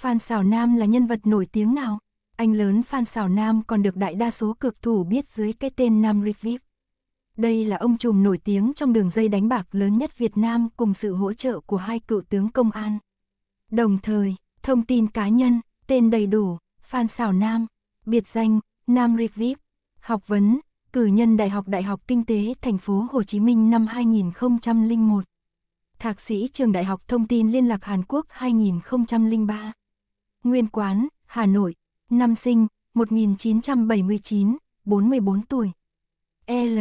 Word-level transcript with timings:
Phan 0.00 0.18
Sảo 0.18 0.42
Nam 0.42 0.76
là 0.76 0.86
nhân 0.86 1.06
vật 1.06 1.26
nổi 1.26 1.46
tiếng 1.52 1.74
nào? 1.74 1.98
Anh 2.36 2.52
lớn 2.52 2.82
Phan 2.82 3.04
Sảo 3.04 3.28
Nam 3.28 3.62
còn 3.66 3.82
được 3.82 3.96
đại 3.96 4.14
đa 4.14 4.30
số 4.30 4.54
cược 4.58 4.82
thủ 4.82 5.04
biết 5.04 5.28
dưới 5.28 5.52
cái 5.52 5.70
tên 5.76 6.02
Nam 6.02 6.22
Rivip. 6.22 6.60
Đây 7.36 7.64
là 7.64 7.76
ông 7.76 7.98
trùm 7.98 8.22
nổi 8.22 8.38
tiếng 8.44 8.72
trong 8.76 8.92
đường 8.92 9.10
dây 9.10 9.28
đánh 9.28 9.48
bạc 9.48 9.66
lớn 9.74 9.98
nhất 9.98 10.18
Việt 10.18 10.36
Nam 10.36 10.68
cùng 10.76 10.94
sự 10.94 11.14
hỗ 11.14 11.32
trợ 11.32 11.60
của 11.60 11.76
hai 11.76 11.98
cựu 11.98 12.22
tướng 12.28 12.50
công 12.50 12.70
an. 12.70 12.98
Đồng 13.70 13.98
thời, 13.98 14.34
thông 14.62 14.86
tin 14.86 15.06
cá 15.06 15.28
nhân, 15.28 15.60
tên 15.86 16.10
đầy 16.10 16.26
đủ, 16.26 16.58
Phan 16.82 17.06
Sảo 17.06 17.32
Nam, 17.32 17.66
biệt 18.06 18.28
danh, 18.28 18.60
Nam 18.86 19.16
Rivip, 19.16 19.58
học 20.00 20.28
vấn, 20.28 20.60
cử 20.92 21.06
nhân 21.06 21.36
Đại 21.36 21.48
học 21.48 21.68
Đại 21.68 21.82
học 21.82 22.00
Kinh 22.06 22.24
tế 22.24 22.54
Thành 22.60 22.78
phố 22.78 23.06
Hồ 23.12 23.22
Chí 23.22 23.40
Minh 23.40 23.70
năm 23.70 23.86
2001. 23.86 25.24
Thạc 25.98 26.20
sĩ 26.20 26.48
trường 26.52 26.72
Đại 26.72 26.84
học 26.84 27.02
Thông 27.08 27.26
tin 27.26 27.50
Liên 27.50 27.68
lạc 27.68 27.84
Hàn 27.84 28.02
Quốc 28.08 28.26
2003. 28.28 29.72
Nguyên 30.44 30.68
quán, 30.68 31.08
Hà 31.26 31.46
Nội, 31.46 31.74
năm 32.10 32.34
sinh, 32.34 32.66
1979, 32.94 34.56
44 34.84 35.42
tuổi. 35.42 35.72
L. 36.46 36.78